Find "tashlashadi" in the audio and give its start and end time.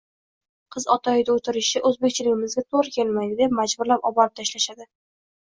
4.41-4.91